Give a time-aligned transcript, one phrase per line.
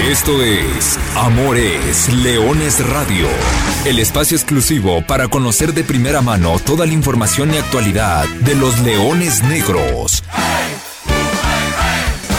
[0.00, 3.26] Esto es Amores Leones Radio,
[3.84, 8.78] el espacio exclusivo para conocer de primera mano toda la información y actualidad de los
[8.80, 10.22] leones negros.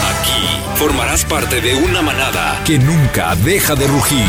[0.08, 4.26] Aquí formarás parte de una manada que nunca deja de rugir.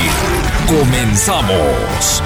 [0.68, 2.22] Comenzamos.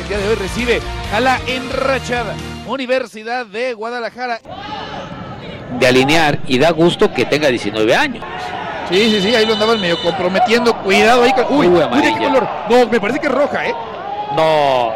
[0.00, 0.80] el día de hoy recibe
[1.12, 2.34] a la enrachada
[2.66, 4.40] Universidad de Guadalajara
[5.78, 8.24] de alinear y da gusto que tenga 19 años.
[8.90, 10.74] Sí, sí, sí, ahí lo andaban medio comprometiendo.
[10.82, 11.32] Cuidado ahí.
[11.50, 12.48] Uy, uy, qué color.
[12.70, 13.74] No, me parece que es roja, ¿eh?
[14.34, 14.92] No.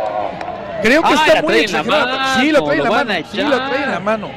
[0.82, 3.14] Creo que Ah, está la muy la mano, Sí, lo trae en la mano.
[3.30, 4.30] Sí, lo trae en la mano.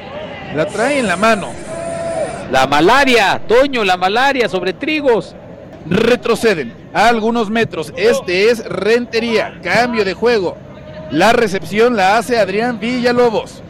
[0.54, 1.48] La trae en la mano.
[2.50, 5.34] La malaria, Toño, la malaria sobre trigos.
[5.88, 7.92] Retroceden a algunos metros.
[7.96, 9.58] Este es Rentería.
[9.62, 10.56] Cambio de juego.
[11.10, 13.62] La recepción la hace Adrián Villalobos.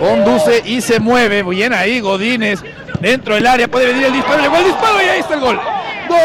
[0.00, 1.42] Conduce y se mueve.
[1.42, 2.60] Bien ahí, Godínez.
[3.00, 4.42] Dentro del área puede venir el disparo.
[4.42, 5.60] Llegó el disparo y ahí está el gol.
[6.08, 6.18] ¡Gol!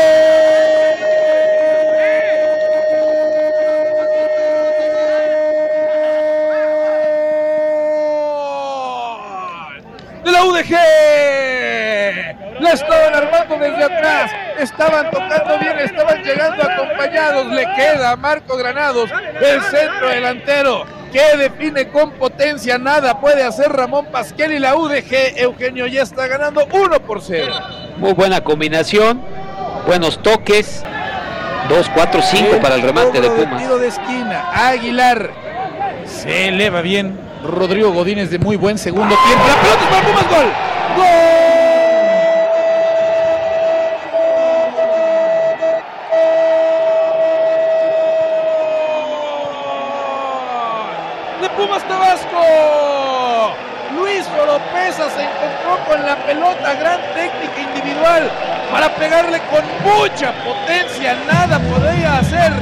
[10.23, 10.71] de la UDG.
[12.61, 14.31] La estaban armando desde atrás.
[14.57, 17.47] Estaban tocando bien, estaban llegando acompañados.
[17.47, 19.09] Le queda a Marco Granados,
[19.41, 22.77] el centro delantero, que define con potencia.
[22.77, 25.37] Nada puede hacer Ramón Pasquel y la UDG.
[25.37, 27.53] Eugenio ya está ganando 1 por 0.
[27.97, 29.21] Muy buena combinación,
[29.87, 30.83] buenos toques.
[31.69, 33.61] 2, 4, 5 para el remate de Pumas.
[33.61, 34.67] tiro de esquina.
[34.67, 35.31] Aguilar
[36.05, 37.17] se eleva bien.
[37.43, 39.45] Rodrigo Godínez de muy buen segundo tiempo.
[39.47, 40.27] La pelota es para Pumas.
[40.29, 40.51] Gol.
[40.97, 41.44] Gol.
[51.41, 53.55] De Pumas Tabasco.
[53.93, 58.31] Luis Oropesa se encontró con la pelota, gran técnica individual
[58.71, 61.15] para pegarle con mucha potencia.
[61.27, 62.53] Nada podía hacer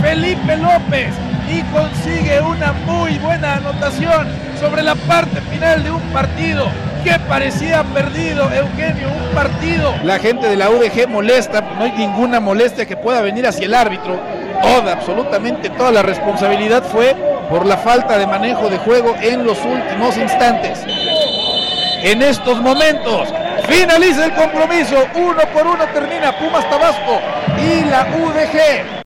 [0.00, 1.14] Felipe López
[1.50, 4.26] y consigue una muy buena anotación
[4.58, 6.66] sobre la parte final de un partido
[7.04, 9.94] que parecía perdido, Eugenio, un partido.
[10.02, 13.74] La gente de la UDG molesta, no hay ninguna molestia que pueda venir hacia el
[13.74, 14.18] árbitro.
[14.62, 17.14] Toda, absolutamente toda la responsabilidad fue
[17.54, 20.84] por la falta de manejo de juego en los últimos instantes.
[22.02, 23.32] En estos momentos
[23.68, 27.20] finaliza el compromiso, uno por uno termina Pumas Tabasco
[27.56, 29.04] y la UDG.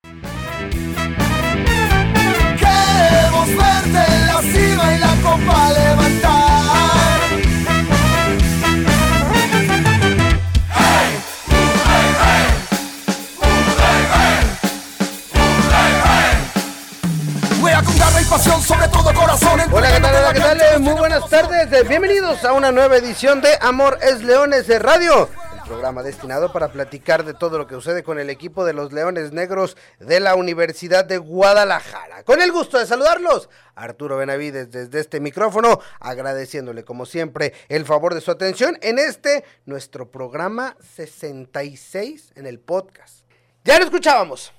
[17.61, 19.61] Con garra y pasión, sobre todo corazón.
[19.73, 20.15] Hola, ¿qué tal?
[20.15, 20.81] Hola, ¿qué tal?
[20.81, 21.73] Muy buenas tardes.
[21.73, 25.29] eh, Bienvenidos a una nueva edición de Amor es Leones de Radio.
[25.55, 28.93] El programa destinado para platicar de todo lo que sucede con el equipo de los
[28.93, 32.23] Leones Negros de la Universidad de Guadalajara.
[32.23, 38.15] Con el gusto de saludarlos, Arturo Benavides desde este micrófono, agradeciéndole como siempre el favor
[38.15, 43.25] de su atención en este, nuestro programa 66 en el podcast.
[43.65, 44.53] Ya lo escuchábamos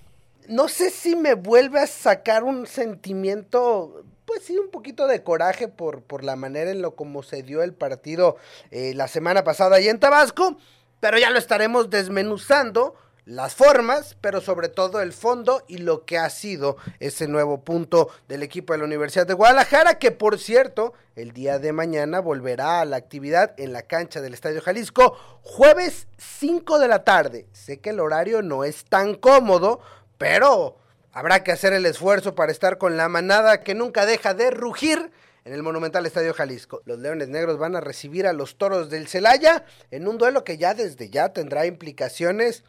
[0.50, 5.68] no sé si me vuelve a sacar un sentimiento, pues sí, un poquito de coraje
[5.68, 8.36] por, por la manera en lo como se dio el partido
[8.72, 10.58] eh, la semana pasada ahí en Tabasco,
[11.00, 12.96] pero ya lo estaremos desmenuzando
[13.26, 18.10] las formas, pero sobre todo el fondo y lo que ha sido ese nuevo punto
[18.28, 22.82] del equipo de la Universidad de Guadalajara, que por cierto, el día de mañana volverá
[22.82, 27.46] a la actividad en la cancha del Estadio Jalisco, jueves 5 de la tarde.
[27.52, 29.80] Sé que el horario no es tan cómodo,
[30.20, 30.78] pero
[31.12, 35.12] habrá que hacer el esfuerzo para estar con la manada que nunca deja de rugir
[35.46, 36.84] en el Monumental Estadio Jalisco.
[36.86, 40.58] Los Leones Negros van a recibir a los Toros del Celaya en un duelo que
[40.58, 42.64] ya desde ya tendrá implicaciones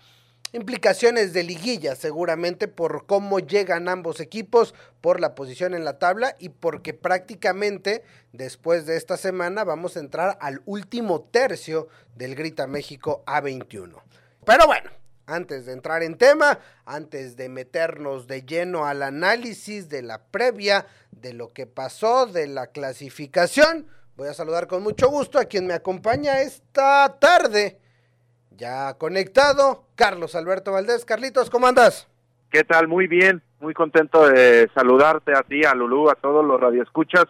[0.53, 6.35] implicaciones de liguilla seguramente por cómo llegan ambos equipos, por la posición en la tabla
[6.39, 8.03] y porque prácticamente
[8.33, 14.03] después de esta semana vamos a entrar al último tercio del Grita México A21.
[14.45, 14.91] Pero bueno,
[15.31, 20.87] antes de entrar en tema, antes de meternos de lleno al análisis de la previa,
[21.13, 23.87] de lo que pasó, de la clasificación,
[24.17, 27.79] voy a saludar con mucho gusto a quien me acompaña esta tarde.
[28.57, 31.05] Ya conectado, Carlos Alberto Valdés.
[31.05, 32.09] Carlitos, ¿cómo andas?
[32.51, 32.89] ¿Qué tal?
[32.89, 37.25] Muy bien, muy contento de saludarte a ti, a Lulú, a todos los radioescuchas.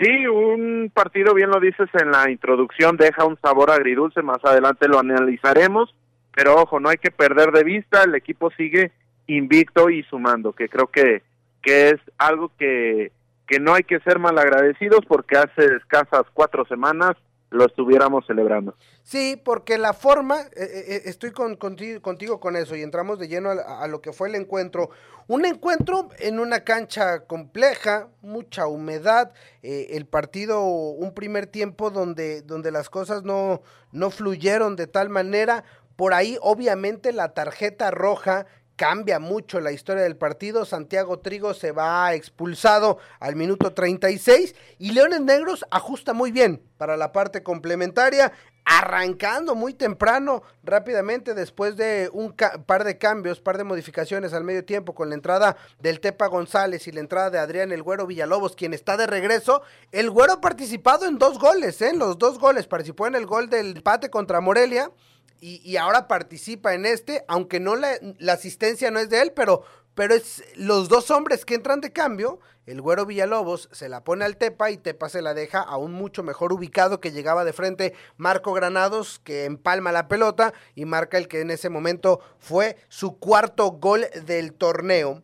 [0.00, 4.86] Sí, un partido, bien lo dices en la introducción, deja un sabor agridulce, más adelante
[4.86, 5.92] lo analizaremos,
[6.38, 8.92] pero ojo, no hay que perder de vista, el equipo sigue
[9.26, 11.24] invicto y sumando, que creo que,
[11.60, 13.10] que es algo que,
[13.48, 17.16] que no hay que ser malagradecidos porque hace escasas cuatro semanas
[17.50, 18.76] lo estuviéramos celebrando.
[19.02, 23.18] Sí, porque la forma, eh, eh, eh, estoy con, contigo, contigo, con eso y entramos
[23.18, 24.90] de lleno a, lo que fue el encuentro.
[25.26, 29.32] Un encuentro en una cancha compleja, mucha humedad,
[29.62, 35.64] el partido, un primer tiempo donde, donde las cosas no, no fluyeron de tal manera.
[35.98, 38.46] Por ahí, obviamente, la tarjeta roja
[38.76, 40.64] cambia mucho la historia del partido.
[40.64, 46.96] Santiago Trigo se va expulsado al minuto 36 y Leones Negros ajusta muy bien para
[46.96, 48.32] la parte complementaria,
[48.64, 52.32] arrancando muy temprano, rápidamente después de un
[52.64, 56.86] par de cambios, par de modificaciones al medio tiempo con la entrada del Tepa González
[56.86, 59.62] y la entrada de Adrián El Güero Villalobos, quien está de regreso.
[59.90, 61.92] El Güero ha participado en dos goles, ¿eh?
[61.92, 64.92] los dos goles, participó en el gol del empate contra Morelia
[65.40, 67.98] y, ahora participa en este, aunque no la,
[68.30, 69.62] asistencia no es de él, pero,
[69.94, 74.24] pero es los dos hombres que entran de cambio, el güero Villalobos se la pone
[74.24, 77.54] al Tepa y Tepa se la deja a un mucho mejor ubicado que llegaba de
[77.54, 82.76] frente Marco Granados, que empalma la pelota y marca el que en ese momento fue
[82.88, 85.22] su cuarto gol del torneo.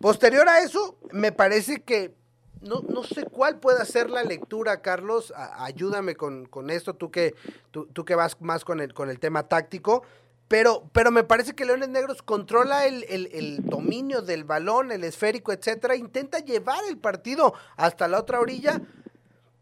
[0.00, 2.14] Posterior a eso, me parece que
[2.62, 5.32] no, no sé cuál puede ser la lectura, Carlos.
[5.36, 7.34] ayúdame con, esto, tú que,
[7.70, 10.02] tú, tú, que vas más con el, con el tema táctico.
[10.48, 15.50] Pero, pero me parece que Leones Negros controla el, el, dominio del balón, el esférico,
[15.50, 15.96] etcétera.
[15.96, 18.80] Intenta llevar el partido hasta la otra orilla,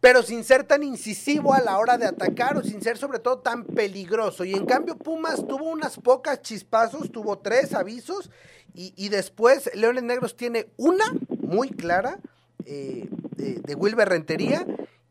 [0.00, 3.38] pero sin ser tan incisivo a la hora de atacar o sin ser sobre todo
[3.38, 4.44] tan peligroso.
[4.44, 8.28] Y en cambio Pumas tuvo unas pocas chispazos, tuvo tres avisos
[8.74, 12.18] y, y después Leones Negros tiene una muy clara
[12.66, 14.66] eh, de, Wilber Rentería.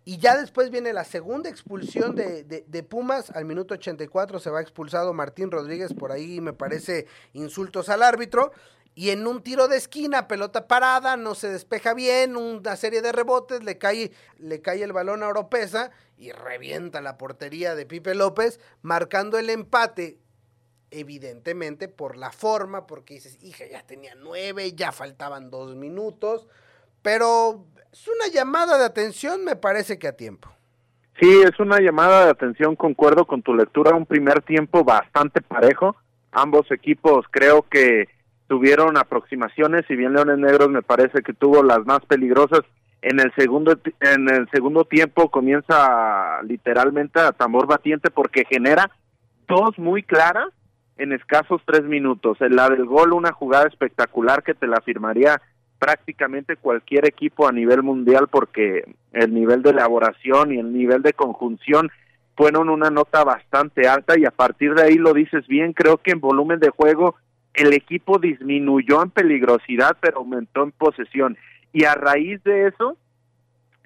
[0.06, 3.30] Y ya después viene la segunda expulsión de, de, Pumas.
[3.32, 5.94] Al minuto 84 se va expulsado Martín Rodríguez.
[5.94, 8.52] Por ahí me parece insultos al árbitro.
[8.96, 13.12] Y en un tiro de esquina, pelota parada, no se despeja bien, una serie de
[13.12, 18.14] rebotes, le cae, le cae el balón a Oropesa y revienta la portería de Pipe
[18.14, 20.18] López, marcando el empate
[20.92, 26.48] evidentemente por la forma, porque dices, hija, ya tenía nueve, ya faltaban dos minutos,
[27.02, 30.50] pero es una llamada de atención, me parece que a tiempo.
[31.20, 35.96] Sí, es una llamada de atención, concuerdo con tu lectura, un primer tiempo bastante parejo.
[36.32, 38.08] Ambos equipos creo que
[38.48, 42.62] tuvieron aproximaciones, si bien Leones Negros me parece que tuvo las más peligrosas.
[43.02, 48.90] En el segundo en el segundo tiempo comienza literalmente a tambor batiente porque genera
[49.48, 50.50] dos muy claras
[50.98, 52.38] en escasos tres minutos.
[52.42, 55.42] La del gol, una jugada espectacular que te la firmaría
[55.80, 58.84] prácticamente cualquier equipo a nivel mundial porque
[59.14, 61.90] el nivel de elaboración y el nivel de conjunción
[62.36, 66.12] fueron una nota bastante alta y a partir de ahí lo dices bien, creo que
[66.12, 67.16] en volumen de juego
[67.54, 71.38] el equipo disminuyó en peligrosidad pero aumentó en posesión.
[71.72, 72.98] Y a raíz de eso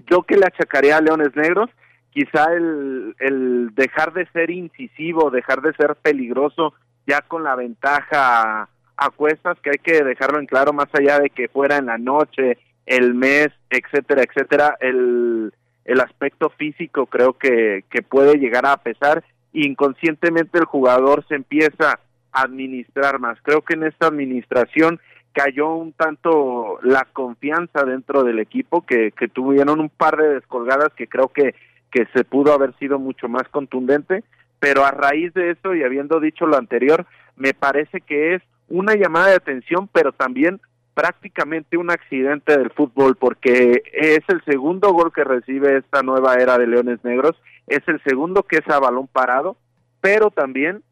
[0.10, 1.69] yo que le achacaría a Leones Negros
[2.12, 6.74] quizá el, el dejar de ser incisivo, dejar de ser peligroso
[7.06, 8.69] ya con la ventaja
[9.06, 12.58] acuestas que hay que dejarlo en claro más allá de que fuera en la noche,
[12.86, 15.54] el mes, etcétera, etcétera, el,
[15.86, 19.24] el aspecto físico creo que, que puede llegar a pesar
[19.54, 22.00] inconscientemente el jugador se empieza
[22.32, 23.38] a administrar más.
[23.44, 25.00] Creo que en esta administración
[25.32, 30.90] cayó un tanto la confianza dentro del equipo que, que tuvieron un par de descolgadas
[30.96, 31.56] que creo que,
[31.92, 34.24] que se pudo haber sido mucho más contundente,
[34.60, 37.06] pero a raíz de eso y habiendo dicho lo anterior,
[37.36, 40.60] me parece que es una llamada de atención, pero también
[40.94, 46.58] prácticamente un accidente del fútbol, porque es el segundo gol que recibe esta nueva era
[46.58, 47.36] de Leones Negros,
[47.68, 49.58] es el segundo que es a balón parado,
[50.02, 50.84] pero también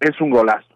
[0.00, 0.68] es un golazo.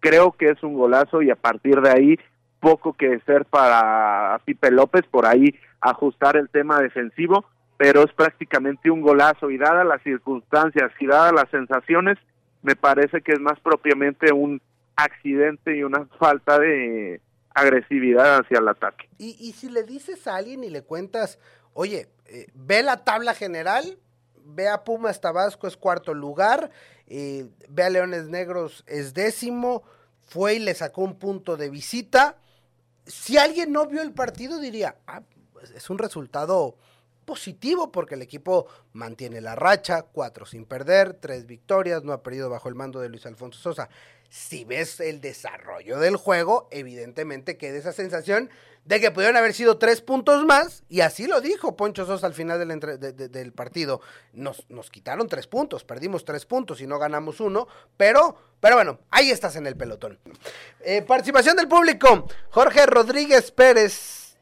[0.00, 2.18] Creo que es un golazo y a partir de ahí
[2.60, 7.44] poco que ser para Pipe López, por ahí ajustar el tema defensivo,
[7.76, 12.18] pero es prácticamente un golazo y dadas las circunstancias y dadas las sensaciones,
[12.62, 14.60] me parece que es más propiamente un
[14.96, 17.20] accidente y una falta de
[17.54, 19.08] agresividad hacia el ataque.
[19.18, 21.38] Y, y si le dices a alguien y le cuentas,
[21.74, 23.98] oye, eh, ve la tabla general,
[24.44, 26.70] ve a Pumas Tabasco es cuarto lugar,
[27.06, 29.82] eh, ve a Leones Negros es décimo,
[30.22, 32.36] fue y le sacó un punto de visita.
[33.06, 35.22] Si alguien no vio el partido diría, ah,
[35.52, 36.76] pues, es un resultado
[37.24, 42.50] positivo porque el equipo mantiene la racha, cuatro sin perder, tres victorias, no ha perdido
[42.50, 43.88] bajo el mando de Luis Alfonso Sosa
[44.32, 48.48] si ves el desarrollo del juego, evidentemente queda esa sensación
[48.86, 52.32] de que pudieron haber sido tres puntos más, y así lo dijo Poncho Sosa al
[52.32, 54.00] final del, del partido.
[54.32, 59.00] Nos, nos, quitaron tres puntos, perdimos tres puntos y no ganamos uno, pero, pero bueno,
[59.10, 60.18] ahí estás en el pelotón.
[60.80, 64.38] Eh, participación del público, Jorge Rodríguez Pérez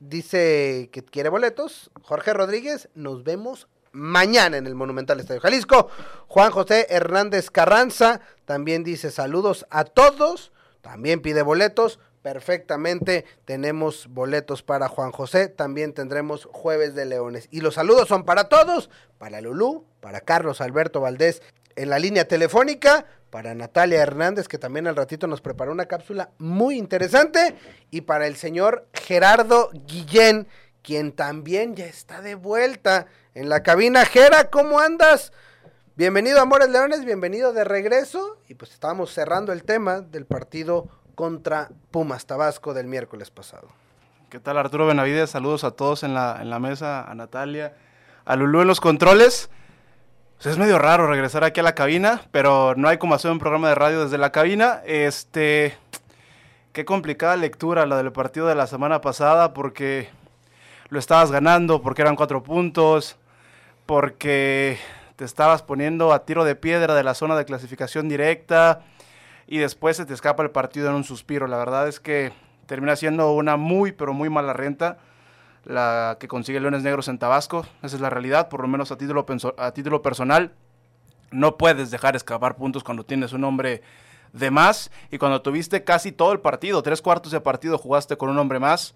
[0.00, 1.90] dice que quiere boletos.
[2.00, 5.88] Jorge Rodríguez, nos vemos mañana en el Monumental Estadio Jalisco.
[6.26, 11.98] Juan José Hernández Carranza también dice saludos a todos, también pide boletos.
[12.20, 17.48] Perfectamente, tenemos boletos para Juan José, también tendremos Jueves de Leones.
[17.50, 21.42] Y los saludos son para todos, para Lulú, para Carlos Alberto Valdés
[21.76, 26.30] en la línea telefónica, para Natalia Hernández, que también al ratito nos preparó una cápsula
[26.38, 27.56] muy interesante,
[27.90, 30.46] y para el señor Gerardo Guillén,
[30.84, 34.04] quien también ya está de vuelta en la cabina.
[34.04, 35.32] Gera, ¿cómo andas?
[35.96, 38.36] Bienvenido Amores Leones, bienvenido de regreso.
[38.48, 43.68] Y pues estábamos cerrando el tema del partido contra Pumas Tabasco del miércoles pasado.
[44.28, 45.30] ¿Qué tal Arturo Benavides?
[45.30, 47.74] Saludos a todos en la, en la mesa, a Natalia,
[48.26, 49.48] a Lulú en los controles.
[50.36, 53.38] Pues es medio raro regresar aquí a la cabina, pero no hay como hacer un
[53.38, 54.82] programa de radio desde la cabina.
[54.84, 55.78] Este,
[56.74, 60.10] qué complicada lectura la del partido de la semana pasada, porque
[60.88, 63.16] lo estabas ganando, porque eran cuatro puntos,
[63.86, 64.78] porque
[65.16, 68.82] te estabas poniendo a tiro de piedra de la zona de clasificación directa
[69.46, 71.46] y después se te escapa el partido en un suspiro.
[71.46, 72.32] La verdad es que
[72.66, 74.98] termina siendo una muy, pero muy mala renta
[75.64, 77.66] la que consigue Leones Negros en Tabasco.
[77.82, 79.24] Esa es la realidad, por lo menos a título,
[79.56, 80.52] a título personal.
[81.30, 83.82] No puedes dejar escapar puntos cuando tienes un hombre
[84.32, 88.28] de más y cuando tuviste casi todo el partido, tres cuartos de partido jugaste con
[88.28, 88.94] un hombre más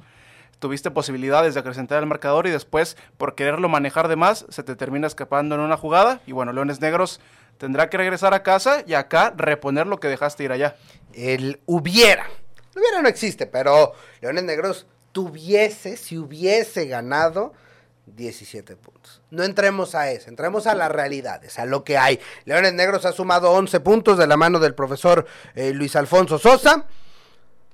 [0.58, 4.76] tuviste posibilidades de acrecentar el marcador y después por quererlo manejar de más se te
[4.76, 7.20] termina escapando en una jugada y bueno, Leones Negros
[7.58, 10.76] tendrá que regresar a casa y acá reponer lo que dejaste ir allá.
[11.12, 12.26] El hubiera.
[12.74, 17.52] Hubiera no existe, pero Leones Negros tuviese, si hubiese ganado
[18.06, 19.20] 17 puntos.
[19.30, 22.20] No entremos a eso, entremos a las realidades, a lo que hay.
[22.44, 26.86] Leones Negros ha sumado 11 puntos de la mano del profesor eh, Luis Alfonso Sosa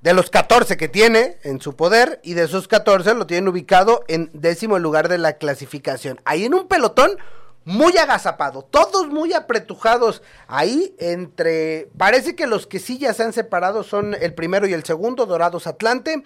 [0.05, 4.05] de los 14 que tiene en su poder y de esos 14 lo tienen ubicado
[4.07, 6.21] en décimo lugar de la clasificación.
[6.27, 7.17] Ahí en un pelotón
[7.65, 13.33] muy agazapado, todos muy apretujados ahí entre, parece que los que sí ya se han
[13.33, 16.23] separado son el primero y el segundo, Dorados Atlante.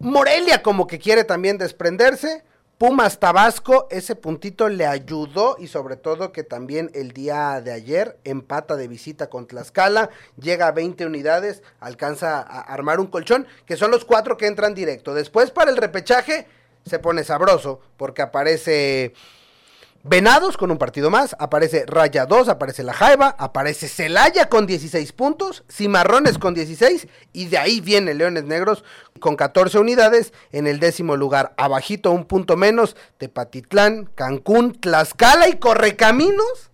[0.00, 2.42] Morelia como que quiere también desprenderse.
[2.78, 8.18] Pumas Tabasco, ese puntito le ayudó y sobre todo que también el día de ayer
[8.24, 13.78] empata de visita con Tlaxcala, llega a 20 unidades, alcanza a armar un colchón, que
[13.78, 15.14] son los cuatro que entran directo.
[15.14, 16.48] Después para el repechaje
[16.84, 19.14] se pone sabroso porque aparece
[20.08, 25.10] Venados con un partido más, aparece Raya 2, aparece La Jaiba, aparece Celaya con 16
[25.10, 28.84] puntos, Cimarrones con 16 y de ahí viene Leones Negros
[29.18, 31.54] con 14 unidades en el décimo lugar.
[31.56, 36.70] Abajito un punto menos, Tepatitlán, Cancún, Tlaxcala y Correcaminos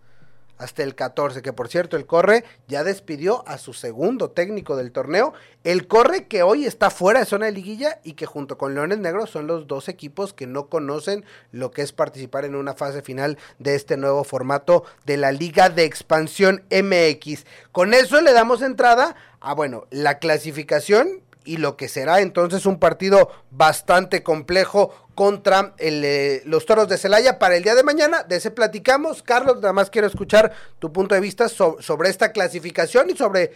[0.62, 4.92] hasta el 14, que por cierto el Corre ya despidió a su segundo técnico del
[4.92, 8.74] torneo, el Corre que hoy está fuera de zona de liguilla y que junto con
[8.74, 12.74] Leones Negros son los dos equipos que no conocen lo que es participar en una
[12.74, 17.44] fase final de este nuevo formato de la Liga de Expansión MX.
[17.72, 22.78] Con eso le damos entrada a, bueno, la clasificación y lo que será entonces un
[22.78, 28.22] partido bastante complejo contra eh, los toros de Celaya para el día de mañana.
[28.22, 29.22] De ese platicamos.
[29.22, 33.52] Carlos, nada más quiero escuchar tu punto de vista sobre esta clasificación y sobre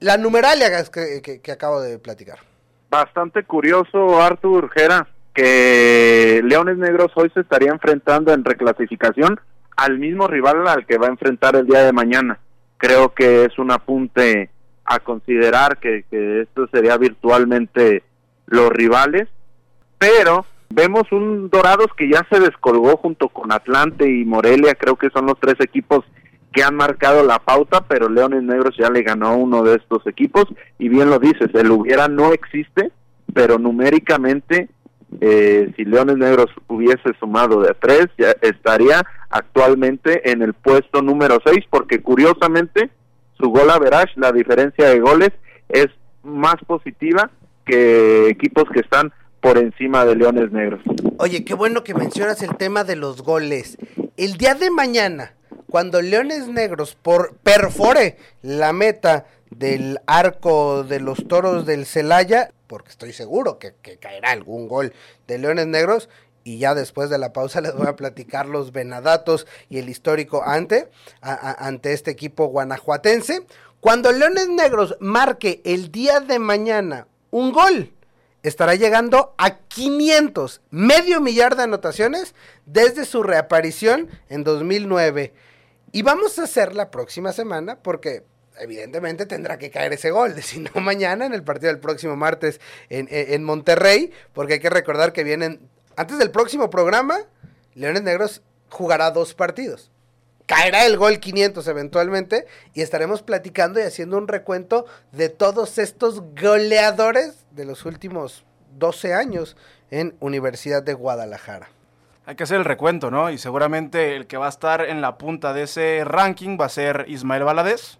[0.00, 2.38] la numeralia que, acabo de platicar.
[2.90, 9.40] Bastante curioso, Artur Jera, que Leones Negros hoy se estaría enfrentando en reclasificación
[9.76, 12.38] al mismo rival al que va a enfrentar el día de mañana.
[12.78, 14.50] Creo que es un apunte
[14.86, 18.02] a considerar que, que esto sería virtualmente
[18.46, 19.28] los rivales,
[19.98, 25.10] pero vemos un Dorados que ya se descolgó junto con Atlante y Morelia, creo que
[25.10, 26.04] son los tres equipos
[26.52, 30.06] que han marcado la pauta, pero Leones Negros ya le ganó a uno de estos
[30.06, 30.46] equipos
[30.78, 32.90] y bien lo dices, el hubiera no existe,
[33.34, 34.68] pero numéricamente
[35.20, 41.38] eh, si Leones Negros hubiese sumado de tres, ya estaría actualmente en el puesto número
[41.44, 42.90] seis, porque curiosamente
[43.38, 45.30] su gol average, la diferencia de goles
[45.68, 45.86] es
[46.22, 47.30] más positiva
[47.64, 50.80] que equipos que están por encima de Leones Negros.
[51.18, 53.78] Oye, qué bueno que mencionas el tema de los goles.
[54.16, 55.34] El día de mañana,
[55.68, 62.90] cuando Leones Negros por perfore la meta del arco de los toros del Celaya, porque
[62.90, 64.92] estoy seguro que, caerá algún gol
[65.26, 66.08] de Leones Negros,
[66.46, 70.44] y ya después de la pausa les voy a platicar los venadatos y el histórico
[70.44, 70.88] ante,
[71.20, 73.44] ante este equipo guanajuatense.
[73.80, 77.92] Cuando Leones Negros marque el día de mañana un gol,
[78.44, 85.34] estará llegando a 500, medio millar de anotaciones desde su reaparición en 2009.
[85.90, 88.22] Y vamos a hacer la próxima semana porque
[88.60, 92.60] evidentemente tendrá que caer ese gol, si no mañana en el partido del próximo martes
[92.88, 97.18] en, en Monterrey, porque hay que recordar que vienen antes del próximo programa,
[97.74, 99.90] Leones Negros jugará dos partidos.
[100.46, 106.22] Caerá el gol 500 eventualmente y estaremos platicando y haciendo un recuento de todos estos
[106.40, 108.44] goleadores de los últimos
[108.78, 109.56] 12 años
[109.90, 111.68] en Universidad de Guadalajara.
[112.26, 113.30] Hay que hacer el recuento, ¿no?
[113.30, 116.70] Y seguramente el que va a estar en la punta de ese ranking va a
[116.70, 117.98] ser Ismael Valadez,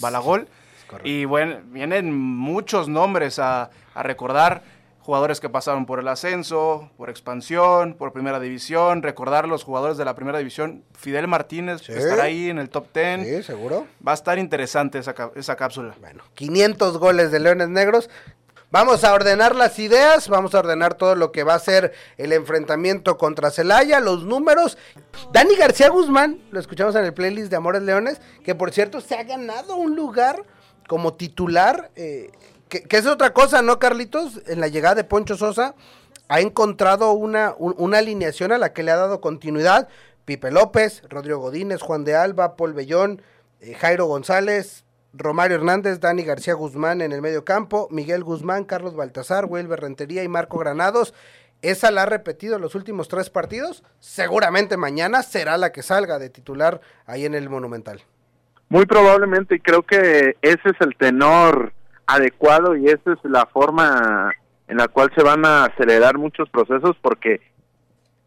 [0.00, 0.48] Balagol.
[1.04, 4.62] y bueno, vienen muchos nombres a, a recordar
[5.08, 10.04] jugadores que pasaron por el ascenso, por expansión, por primera división, recordar los jugadores de
[10.04, 10.84] la primera división.
[10.92, 13.26] Fidel Martínez estará ahí en el top 10.
[13.26, 13.86] Sí, seguro.
[14.06, 15.94] Va a estar interesante esa, esa cápsula.
[15.98, 18.10] Bueno, 500 goles de Leones Negros.
[18.70, 22.34] Vamos a ordenar las ideas, vamos a ordenar todo lo que va a ser el
[22.34, 24.76] enfrentamiento contra Celaya, los números.
[25.32, 29.14] Dani García Guzmán, lo escuchamos en el playlist de Amores Leones, que por cierto se
[29.14, 30.44] ha ganado un lugar
[30.86, 32.30] como titular eh,
[32.68, 34.42] que, es otra cosa, ¿no, Carlitos?
[34.46, 35.74] En la llegada de Poncho Sosa
[36.28, 39.88] ha encontrado una, una alineación a la que le ha dado continuidad.
[40.24, 43.22] Pipe López, Rodrigo Godínez, Juan de Alba, Paul Bellón,
[43.60, 44.84] eh, Jairo González,
[45.14, 50.22] Romario Hernández, Dani García Guzmán en el medio campo, Miguel Guzmán, Carlos Baltasar, Wilber Rentería
[50.22, 51.14] y Marco Granados.
[51.62, 53.82] Esa la ha repetido en los últimos tres partidos.
[53.98, 58.02] Seguramente mañana será la que salga de titular ahí en el Monumental.
[58.68, 61.72] Muy probablemente, y creo que ese es el tenor
[62.08, 64.32] adecuado y esa es la forma
[64.66, 67.40] en la cual se van a acelerar muchos procesos porque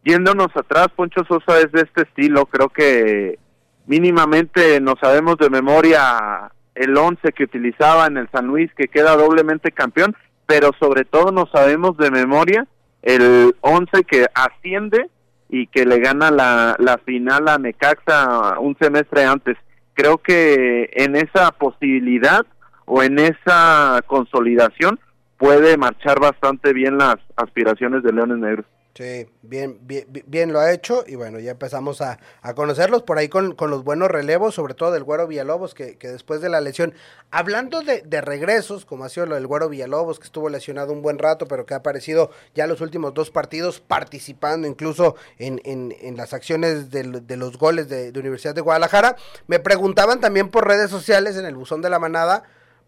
[0.04, 3.38] yéndonos atrás, Poncho Sosa es de este estilo, creo que
[3.86, 9.16] mínimamente nos sabemos de memoria el 11 que utilizaba en el San Luis que queda
[9.16, 12.66] doblemente campeón, pero sobre todo nos sabemos de memoria
[13.02, 15.10] el 11 que asciende
[15.48, 19.58] y que le gana la, la final a Necaxa un semestre antes.
[19.94, 22.46] Creo que en esa posibilidad
[22.86, 24.98] o en esa consolidación
[25.36, 28.66] puede marchar bastante bien las aspiraciones de Leones Negros.
[28.94, 32.18] Sí, bien, bien, bien lo ha hecho y bueno, ya empezamos a,
[32.54, 36.42] conocerlos por ahí con, los buenos relevos, sobre todo del Güero Villalobos, que, que después
[36.42, 36.92] de la lesión,
[37.30, 41.00] hablando de, de, regresos, como ha sido lo del Güero Villalobos, que estuvo lesionado un
[41.00, 45.94] buen rato, pero que ha aparecido ya los últimos dos partidos participando incluso en, en,
[46.02, 47.04] en las acciones de,
[47.36, 51.80] los goles de Universidad de Guadalajara, me preguntaban también por redes sociales en el buzón
[51.80, 52.42] de la manada,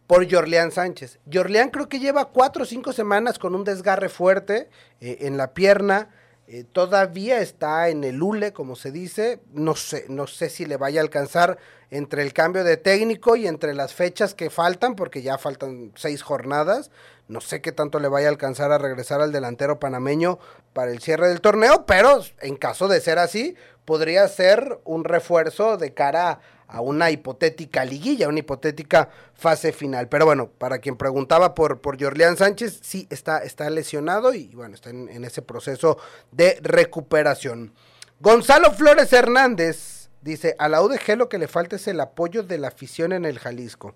[0.06, 1.18] por Jorleán Sánchez.
[1.32, 4.68] Jorleán creo que lleva cuatro o cinco semanas con un desgarre fuerte
[5.00, 6.10] eh, en la pierna.
[6.46, 9.40] Eh, todavía está en el hule, como se dice.
[9.52, 11.58] No sé, no sé si le vaya a alcanzar
[11.90, 16.22] entre el cambio de técnico y entre las fechas que faltan, porque ya faltan seis
[16.22, 16.90] jornadas.
[17.28, 20.38] No sé qué tanto le vaya a alcanzar a regresar al delantero panameño
[20.74, 25.78] para el cierre del torneo, pero en caso de ser así, podría ser un refuerzo
[25.78, 26.40] de cara
[26.74, 30.08] a una hipotética liguilla, una hipotética fase final.
[30.08, 34.74] Pero bueno, para quien preguntaba por, por Jorleán Sánchez, sí está, está lesionado y bueno,
[34.74, 35.98] está en, ese proceso
[36.32, 37.72] de recuperación.
[38.18, 42.58] Gonzalo Flores Hernández dice, a la UDG lo que le falta es el apoyo de
[42.58, 43.94] la afición en el Jalisco.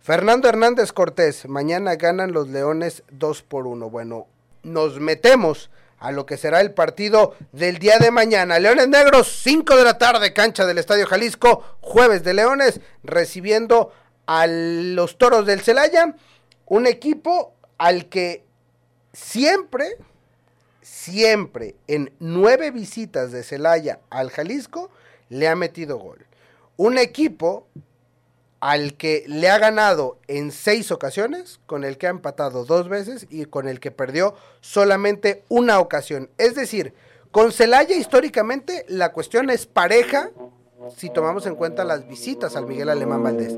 [0.00, 3.90] Fernando Hernández Cortés, mañana ganan los Leones 2 por 1.
[3.90, 4.28] Bueno,
[4.62, 5.68] nos metemos
[6.00, 8.58] a lo que será el partido del día de mañana.
[8.58, 13.92] Leones Negros, 5 de la tarde, cancha del Estadio Jalisco, jueves de Leones, recibiendo
[14.26, 16.14] a los Toros del Celaya,
[16.66, 18.44] un equipo al que
[19.12, 19.96] siempre,
[20.82, 24.90] siempre en nueve visitas de Celaya al Jalisco
[25.28, 26.26] le ha metido gol.
[26.76, 27.66] Un equipo
[28.60, 33.26] al que le ha ganado en seis ocasiones, con el que ha empatado dos veces
[33.30, 36.30] y con el que perdió solamente una ocasión.
[36.38, 36.94] Es decir,
[37.30, 40.30] con Celaya históricamente la cuestión es pareja
[40.96, 43.54] si tomamos en cuenta las visitas al Miguel Alemán Valdés.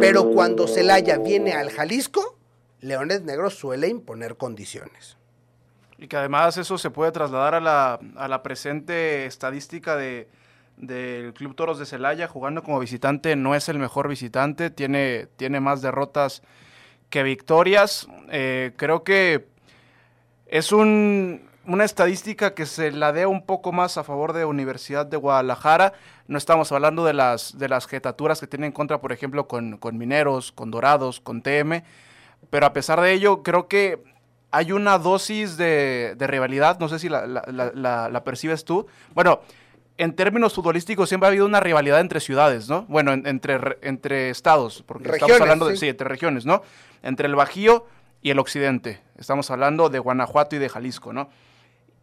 [0.00, 2.36] Pero cuando Celaya viene al Jalisco,
[2.80, 5.16] Leones Negros suele imponer condiciones.
[5.98, 10.28] Y que además eso se puede trasladar a la, a la presente estadística de,
[10.76, 15.60] del Club Toros de Celaya jugando como visitante no es el mejor visitante, tiene, tiene
[15.60, 16.42] más derrotas
[17.10, 18.06] que victorias.
[18.30, 19.48] Eh, creo que
[20.46, 25.06] es un, una estadística que se la dé un poco más a favor de Universidad
[25.06, 25.92] de Guadalajara.
[26.26, 29.78] No estamos hablando de las, de las jetaturas que tienen en contra, por ejemplo, con,
[29.92, 31.82] Mineros, con Dorados, con TM.
[32.50, 34.02] Pero a pesar de ello, creo que
[34.50, 36.78] hay una dosis de, rivalidad.
[36.78, 38.86] No sé si la, la, la percibes tú.
[39.14, 39.40] Bueno,
[39.98, 42.82] en términos futbolísticos siempre ha habido una rivalidad entre ciudades, ¿no?
[42.88, 45.88] Bueno, entre, entre estados, porque estamos hablando de, sí.
[45.88, 46.62] entre regiones, ¿no?
[47.02, 47.86] Entre el Bajío
[48.22, 49.00] y el Occidente.
[49.16, 51.30] Estamos hablando de Guanajuato y de Jalisco, ¿no?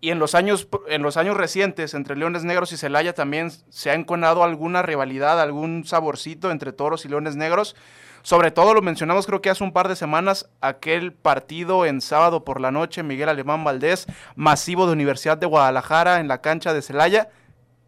[0.01, 3.89] Y en los años, en los años recientes, entre Leones Negros y Celaya también se
[3.89, 7.75] ha enconado alguna rivalidad, algún saborcito entre Toros y Leones Negros.
[8.21, 12.43] Sobre todo lo mencionamos creo que hace un par de semanas, aquel partido en sábado
[12.43, 16.81] por la noche, Miguel Alemán Valdés, masivo de Universidad de Guadalajara en la cancha de
[16.81, 17.29] Celaya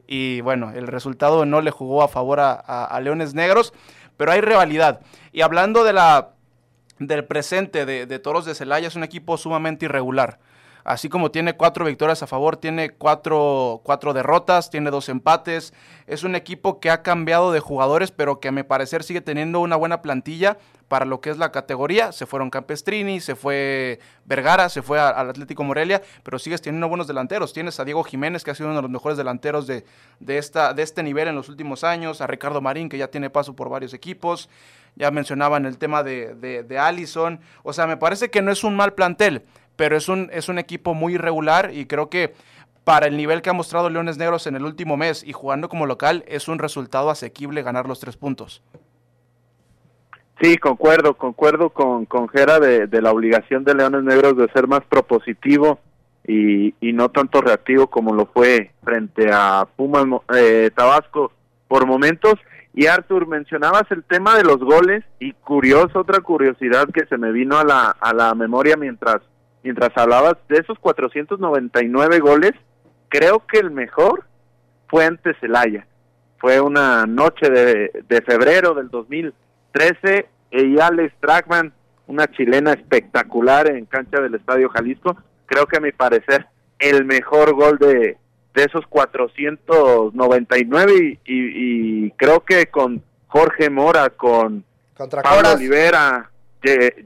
[0.08, 3.74] y bueno, el resultado no le jugó a favor a, Leones Negros,
[4.18, 5.02] pero hay rivalidad.
[5.32, 6.32] Y hablando de la,
[7.00, 10.40] del presente de, de Toros de Celaya, es un equipo sumamente irregular
[10.86, 15.74] así como tiene cuatro victorias a favor, tiene cuatro, cuatro, derrotas, tiene dos empates.
[16.08, 19.60] Es un equipo que ha cambiado de jugadores, pero que a mi parecer sigue teniendo
[19.60, 22.12] una buena plantilla para lo que es la categoría.
[22.12, 27.08] Se fueron Campestrini, se fue Vergara, se fue al Atlético Morelia, pero sigues teniendo buenos
[27.08, 27.52] delanteros.
[27.52, 29.84] Tienes a Diego Jiménez, que ha sido uno de los mejores delanteros de,
[30.20, 33.32] de, esta, de este nivel en los últimos años, a Ricardo Marín, que ya tiene
[33.32, 34.50] paso por varios equipos.
[34.96, 37.42] Ya mencionaban el tema de, de, de Allison.
[37.64, 39.44] O sea, me parece que no es un mal plantel,
[39.76, 42.34] pero es un, es un equipo muy irregular y creo que
[42.86, 45.88] para el nivel que ha mostrado Leones Negros en el último mes y jugando como
[45.88, 48.64] local, es un resultado asequible ganar los tres puntos.
[50.42, 54.82] Sí, concuerdo, concuerdo con, con Jera de, la obligación de Leones Negros de ser más
[54.82, 55.80] propositivo
[56.28, 61.32] y, no tanto reactivo como lo fue frente a Pumas eh, Tabasco
[61.68, 62.36] por momentos.
[62.74, 67.32] Y Artur, mencionabas el tema de los goles y curioso, otra curiosidad que se me
[67.32, 69.22] vino a la, a la memoria mientras,
[69.66, 72.54] mientras hablabas de esos 499 goles,
[73.10, 74.24] creo que el mejor
[74.88, 75.86] fue ante Celaya.
[76.38, 79.34] Fue una noche de, de febrero del 2000
[79.76, 81.74] 13 y Alex Trackman,
[82.08, 85.18] una chilena espectacular en cancha del Estadio Jalisco.
[85.48, 86.48] Creo que a mi parecer
[86.80, 88.16] el mejor gol de,
[88.54, 94.64] de esos 499 y, y, creo que con Jorge Mora, con
[94.98, 96.32] Pablo Olivera,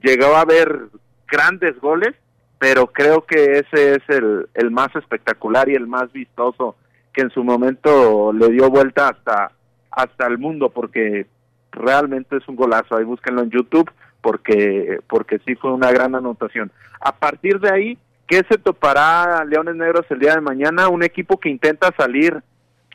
[0.04, 0.90] llegó a haber
[1.28, 2.14] grandes goles,
[2.60, 6.76] pero creo que ese es el, el más espectacular y el más vistoso
[7.14, 9.52] que en su momento le dio vuelta hasta
[9.92, 11.26] hasta el mundo porque
[11.72, 13.90] realmente es un golazo, ahí búsquenlo en YouTube
[14.22, 16.72] porque porque sí fue una gran anotación.
[17.00, 20.90] A partir de ahí, ¿qué se topará Leones Negros el día de mañana?
[20.90, 22.44] Un equipo que intenta salir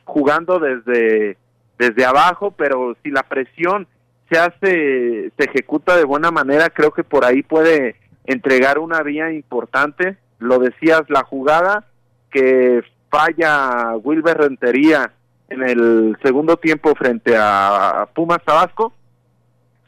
[0.05, 1.39] jugando desde
[1.79, 3.87] desde abajo, pero si la presión
[4.31, 9.33] se hace se ejecuta de buena manera, creo que por ahí puede entregar una vía
[9.33, 10.17] importante.
[10.39, 11.85] Lo decías, la jugada
[12.31, 15.13] que falla Wilber Rentería
[15.49, 18.93] en el segundo tiempo frente a Pumas Tabasco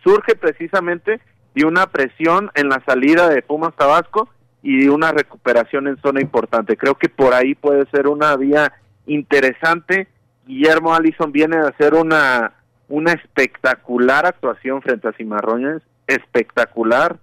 [0.04, 1.20] surge precisamente
[1.54, 4.28] de una presión en la salida de Pumas Tabasco
[4.62, 6.76] y una recuperación en zona importante.
[6.76, 8.72] Creo que por ahí puede ser una vía
[9.06, 10.08] interesante.
[10.46, 12.52] Guillermo Allison viene a hacer una,
[12.88, 17.16] una espectacular actuación frente a Cimarrones, espectacular.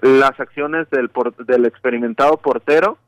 [0.00, 1.10] Las acciones del,
[1.46, 2.98] del experimentado portero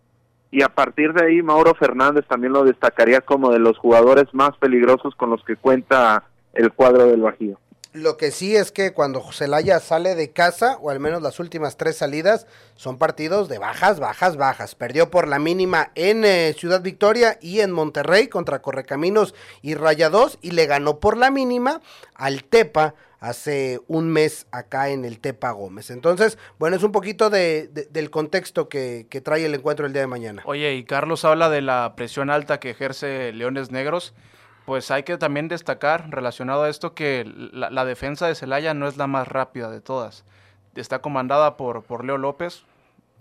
[0.51, 4.57] y a partir de ahí Mauro Fernández también lo destacaría como de los jugadores más
[4.59, 7.59] peligrosos con los que cuenta el cuadro del Bajío.
[7.95, 11.77] Lo que sí es que cuando Celaya sale de casa, o al menos las últimas
[11.77, 14.75] tres salidas, son partidos de bajas, bajas, bajas.
[14.75, 20.39] Perdió por la mínima en eh, Ciudad Victoria y en Monterrey contra Correcaminos y Rayados
[20.43, 21.81] y le ganó por la mínima
[22.17, 25.91] al Tepa hace un mes acá en el Tepa Gómez.
[25.91, 30.09] Entonces, bueno, es un poquito de, del contexto que, trae el encuentro el día de
[30.09, 30.43] mañana.
[30.45, 34.13] Oye, y Carlos habla de la presión alta que ejerce Leones Negros.
[34.67, 38.97] Pues hay que también destacar, relacionado a esto, que la, defensa de Celaya no es
[38.97, 40.25] la más rápida de todas.
[40.75, 42.65] Está comandada por, por Leo López,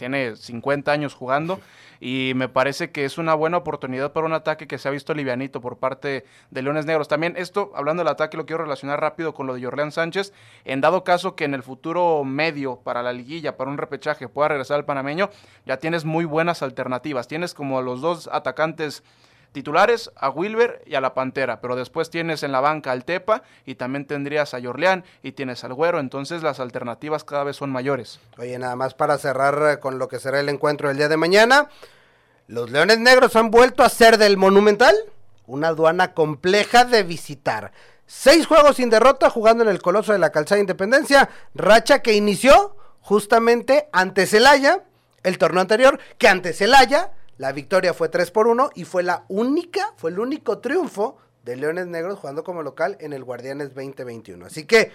[0.03, 1.61] tiene 50 años jugando
[2.01, 5.13] y me parece que es una buena oportunidad para un ataque que se ha visto
[5.13, 7.07] livianito por parte de Leones Negros.
[7.07, 10.33] También esto, hablando del ataque, lo quiero relacionar rápido con lo de Jorleán Sánchez.
[10.65, 14.49] En dado caso que en el futuro medio para la liguilla, para un repechaje, pueda
[14.49, 15.29] regresar al panameño,
[15.65, 17.29] ya tienes muy buenas alternativas.
[17.29, 19.03] Tienes como los dos atacantes
[19.53, 23.43] titulares a Wilber y a la Pantera, pero después tienes en la banca al Tepa
[23.65, 27.71] y también tendrías a Yorleán y tienes al Güero, entonces las alternativas cada vez son
[27.71, 28.19] mayores.
[28.37, 31.17] Oye, nada más para cerrar eh, con lo que será el encuentro del día de
[31.17, 31.69] mañana,
[32.47, 34.95] los Leones Negros han vuelto a ser del Monumental
[35.45, 37.71] una aduana compleja de visitar.
[38.05, 42.75] Seis juegos sin derrota jugando en el Coloso de la Calzada Independencia, racha que inició
[43.01, 44.83] justamente ante Celaya,
[45.23, 49.25] el torneo anterior, que ante Celaya la victoria fue 3 por 1 y fue la
[49.27, 54.45] única, fue el único triunfo de Leones Negros jugando como local en el Guardianes 2021.
[54.45, 54.91] Así que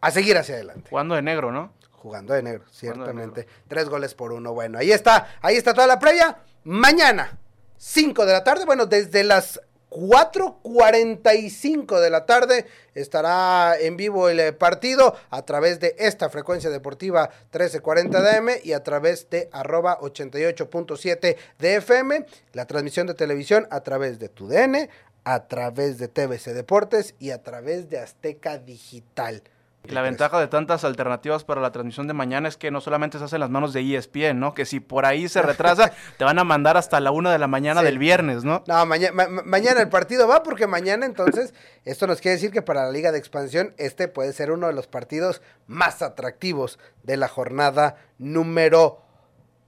[0.00, 0.88] a seguir hacia adelante.
[0.90, 1.72] Jugando de negro, ¿no?
[1.92, 3.46] Jugando de negro, ciertamente.
[3.66, 4.52] Tres goles por uno.
[4.54, 6.38] Bueno, ahí está, ahí está toda la previa.
[6.64, 7.38] Mañana,
[7.76, 9.60] 5 de la tarde, bueno, desde las
[9.98, 16.70] 4.45 de la tarde estará en vivo el eh, partido a través de esta frecuencia
[16.70, 23.66] deportiva 1340 DM y a través de arroba 88.7 de FM, la transmisión de televisión
[23.70, 24.88] a través de TUDN,
[25.24, 29.42] a través de TVC Deportes y a través de Azteca Digital.
[29.88, 33.18] Y la ventaja de tantas alternativas para la transmisión de mañana es que no solamente
[33.18, 34.52] se hace en las manos de ESPN, ¿no?
[34.54, 37.46] Que si por ahí se retrasa, te van a mandar hasta la una de la
[37.46, 37.86] mañana Sí.
[37.86, 38.62] del viernes, ¿no?
[38.66, 42.50] No, maña- ma- ma- mañana el partido va porque mañana entonces, esto nos quiere decir
[42.50, 46.78] que para la Liga de Expansión este puede ser uno de los partidos más atractivos
[47.02, 49.02] de la jornada número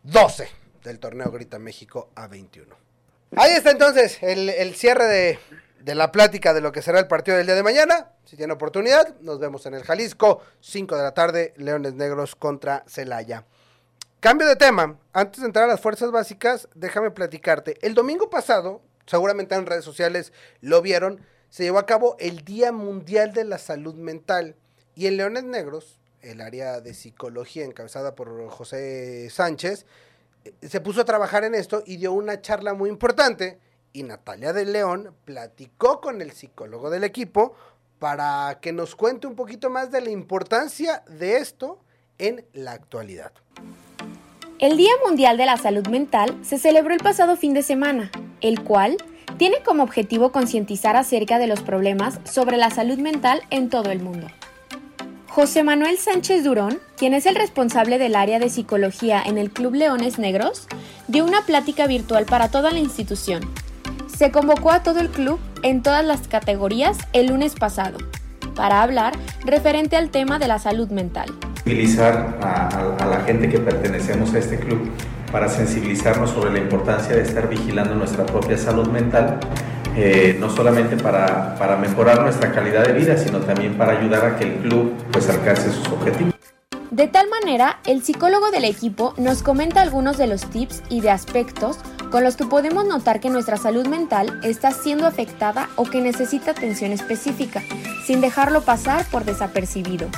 [0.03, 0.49] 12
[0.85, 2.67] del torneo Grita México A21.
[3.37, 5.39] Ahí está entonces el, el cierre de,
[5.81, 8.13] de la plática de lo que será el partido del día de mañana.
[8.25, 12.85] Si tiene oportunidad, nos vemos en el Jalisco, 5 de la tarde, Leones Negros contra
[12.87, 13.45] Celaya.
[14.21, 14.99] Cambio de tema.
[15.13, 17.79] Antes de entrar a las fuerzas básicas, déjame platicarte.
[17.81, 22.71] El domingo pasado, seguramente en redes sociales lo vieron, se llevó a cabo el Día
[22.71, 24.57] Mundial de la Salud Mental.
[24.95, 29.87] Y en Leones Negros, el área de psicología encabezada por José Sánchez,
[30.45, 33.59] eh, se puso a trabajar en esto y dio una charla muy importante.
[33.93, 37.55] Y Natalia de León platicó con el psicólogo del equipo
[37.99, 41.79] para que nos cuente un poquito más de la importancia de esto
[42.19, 43.33] en la actualidad.
[44.59, 48.63] El Día Mundial de la Salud Mental se celebró el pasado fin de semana, el
[48.63, 48.97] cual
[49.39, 54.01] tiene como objetivo concientizar acerca de los problemas sobre la salud mental en todo el
[54.01, 54.27] mundo.
[55.29, 59.75] José Manuel Sánchez Durón, quien es el responsable del área de psicología en el Club
[59.75, 60.67] Leones Negros,
[61.09, 63.43] dio una plática virtual para toda la institución.
[64.21, 67.97] Se convocó a todo el club en todas las categorías el lunes pasado
[68.55, 69.15] para hablar
[69.47, 71.31] referente al tema de la salud mental.
[71.63, 74.91] utilizar a, a- a la gente que pertenecemos a este club
[75.33, 79.41] para sensibilizarnos sobre la importancia de estar vigilando nuestra propia salud mental,
[79.97, 84.37] eh, no solamente para, para mejorar nuestra calidad de vida, sino también para ayudar a
[84.37, 86.35] que el club pues alcance sus objetivos.
[86.91, 91.11] De tal manera, el psicólogo del equipo nos comenta algunos de los tips y de
[91.11, 91.79] aspectos
[92.11, 96.51] con los que podemos notar que nuestra salud mental está siendo afectada o que necesita
[96.51, 97.63] atención específica,
[98.05, 100.09] sin dejarlo pasar por desapercibido.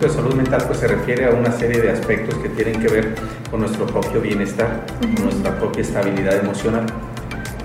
[0.00, 3.14] De salud mental pues se refiere a una serie de aspectos que tienen que ver
[3.50, 6.86] con nuestro propio bienestar, con nuestra propia estabilidad emocional.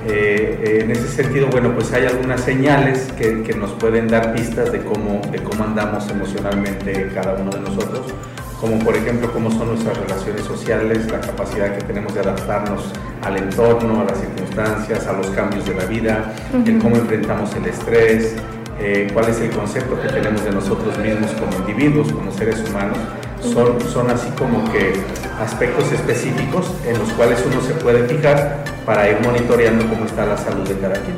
[0.08, 4.34] Eh, eh, en ese sentido, bueno, pues hay algunas señales que, que nos pueden dar
[4.34, 8.14] pistas de cómo, de cómo andamos emocionalmente cada uno de nosotros,
[8.60, 12.92] como por ejemplo cómo son nuestras relaciones sociales, la capacidad que tenemos de adaptarnos
[13.22, 16.34] al entorno, a las circunstancias, a los cambios de la vida,
[16.66, 18.36] el cómo enfrentamos el estrés,
[18.80, 22.98] eh, cuál es el concepto que tenemos de nosotros mismos como individuos, como seres humanos.
[23.42, 24.94] Son, son así como que
[25.40, 30.38] aspectos específicos en los cuales uno se puede fijar para ir monitoreando cómo está la
[30.38, 31.18] salud de cada quien.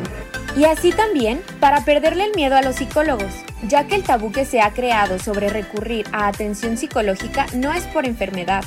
[0.58, 4.46] Y así también para perderle el miedo a los psicólogos, ya que el tabú que
[4.46, 8.64] se ha creado sobre recurrir a atención psicológica no es por enfermedad,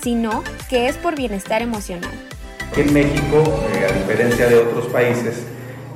[0.00, 2.10] sino que es por bienestar emocional.
[2.76, 3.42] En México,
[3.74, 5.44] eh, a diferencia de otros países,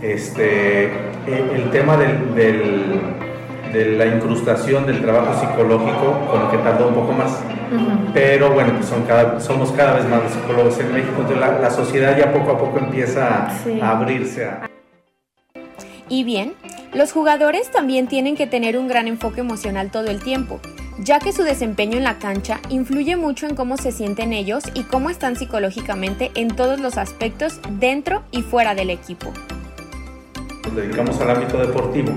[0.03, 3.01] este, eh, el tema del, del-
[3.73, 7.41] de la incrustación del trabajo psicológico como que tardó un poco más.
[8.15, 11.59] Pero bueno, pues son cada- somos cada vez más los psicólogos en México, entonces la,
[11.59, 13.81] la sociedad ya poco a poco empieza Sí.
[13.81, 14.66] a abrirse a,
[16.09, 16.55] Y bien,
[16.95, 20.61] los jugadores también tienen que tener un gran enfoque emocional todo el tiempo,
[20.99, 24.85] ya que su desempeño en la cancha influye mucho en cómo se sienten ellos y
[24.85, 29.33] cómo están psicológicamente en todos los aspectos dentro y fuera del equipo.
[30.65, 32.13] nos dedicamos al ámbito deportivo,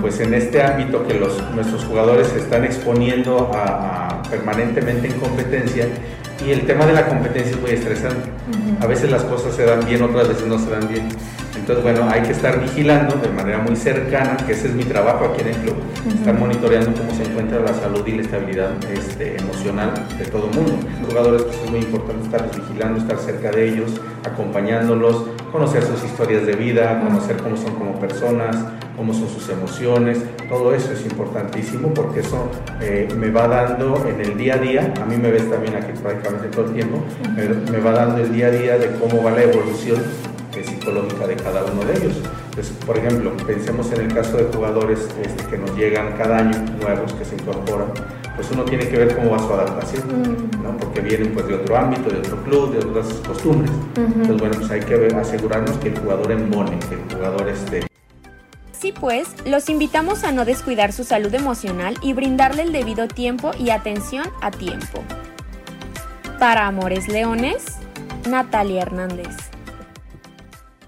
[0.00, 5.20] pues en este ámbito que los, nuestros jugadores se están exponiendo a, a permanentemente en
[5.20, 5.86] competencia
[6.44, 8.28] y el tema de la competencia es muy estresante.
[8.80, 11.08] A veces las cosas se dan bien, otras veces no se dan bien.
[11.56, 15.26] Entonces, bueno, hay que estar vigilando de manera muy cercana, que ese es mi trabajo
[15.26, 15.76] aquí en el club,
[16.14, 20.56] estar monitoreando cómo se encuentra la salud y la estabilidad este, emocional de todo el
[20.56, 20.78] mundo.
[21.00, 26.02] Los jugadores pues, es muy importante estarlos vigilando, estar cerca de ellos, acompañándolos, conocer sus
[26.04, 28.56] historias de vida, conocer cómo son como personas,
[28.98, 34.20] cómo son sus emociones, todo eso es importantísimo porque eso eh, me va dando en
[34.20, 37.02] el día a día, a mí me ves también aquí prácticamente todo el tiempo,
[37.34, 40.02] me, me va dando el día a día de cómo va la evolución
[40.56, 42.20] eh, psicológica de cada uno de ellos.
[42.50, 46.58] Entonces, por ejemplo, pensemos en el caso de jugadores este, que nos llegan cada año,
[46.80, 47.88] nuevos que se incorporan,
[48.34, 50.76] pues uno tiene que ver cómo va su adaptación, ¿no?
[50.76, 53.70] porque vienen pues de otro ámbito, de otro club, de otras costumbres.
[53.96, 57.87] Entonces, bueno, pues hay que asegurarnos que el jugador embone, que el jugador este,
[58.78, 63.50] Así pues, los invitamos a no descuidar su salud emocional y brindarle el debido tiempo
[63.58, 65.02] y atención a tiempo.
[66.38, 67.64] Para Amores Leones,
[68.28, 69.34] Natalia Hernández.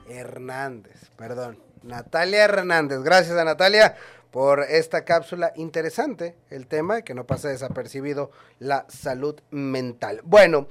[0.08, 1.58] Hernández, perdón.
[1.82, 3.00] Natalia Hernández.
[3.02, 3.96] Gracias a Natalia
[4.30, 10.20] por esta cápsula interesante, el tema, que no pase desapercibido, la salud mental.
[10.22, 10.68] Bueno,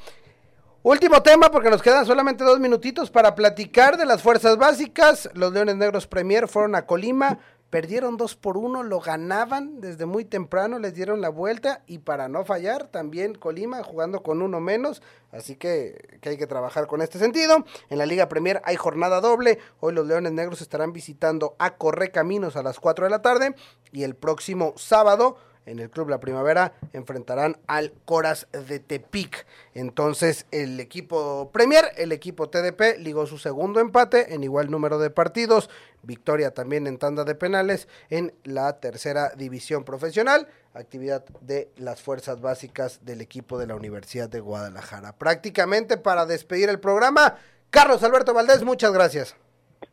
[0.83, 5.29] último tema, porque nos quedan solamente dos minutitos para platicar de las fuerzas básicas.
[5.33, 7.39] Los Leones Negros Premier fueron a Colima,
[7.69, 12.27] perdieron 2 por 1, lo ganaban desde muy temprano, les dieron la vuelta y para
[12.27, 17.01] no fallar, también Colima jugando con uno menos, así que, que hay que trabajar con
[17.01, 17.65] este sentido.
[17.89, 22.55] En la Liga Premier hay jornada doble, hoy los Leones Negros estarán visitando a Correcaminos
[22.55, 23.55] a las 4 de la tarde
[23.91, 25.37] y el próximo sábado
[25.69, 29.45] en el Club La Primavera enfrentarán al Coras de Tepic.
[29.73, 35.09] Entonces el equipo Premier, el equipo TDP ligó su segundo empate en igual número de
[35.09, 35.69] partidos,
[36.03, 42.41] victoria también en tanda de penales en la tercera división profesional, actividad de las fuerzas
[42.41, 45.13] básicas del equipo de la Universidad de Guadalajara.
[45.13, 47.35] Prácticamente para despedir el programa,
[47.69, 49.35] Carlos Alberto Valdés, muchas gracias.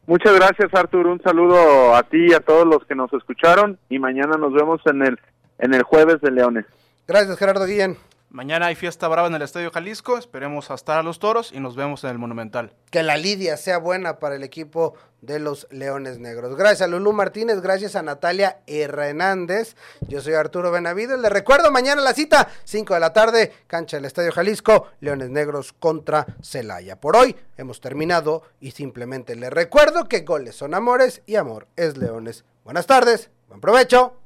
[0.07, 1.07] Muchas gracias, Artur.
[1.09, 3.79] Un saludo a ti y a todos los que nos escucharon.
[3.89, 5.19] Y mañana nos vemos en el
[5.59, 6.67] en el jueves de Leones.
[7.07, 7.97] Gracias, Gerardo Guillén.
[8.37, 10.19] Mañana hay fiesta brava en el Estadio Jalisco.
[10.19, 12.73] Esperemos hasta a los toros y nos vemos en el Monumental.
[12.91, 16.57] Que la lidia sea buena para el equipo de los Leones Negros.
[16.57, 19.77] Gracias a Lulú Martínez, gracias a Natalia Hernández.
[20.09, 21.19] Yo soy Arturo Benavides.
[21.19, 25.73] Le recuerdo mañana la cita, 5 de la tarde, cancha del Estadio Jalisco, Leones Negros
[25.73, 27.01] contra Celaya.
[27.01, 31.97] Por hoy hemos terminado y simplemente le recuerdo que goles son amores y amor es
[31.97, 32.45] Leones.
[32.65, 34.26] Buenas tardes, buen provecho